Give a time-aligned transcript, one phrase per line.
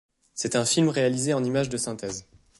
[0.33, 2.25] C'est un film réalisé en images de synthèse.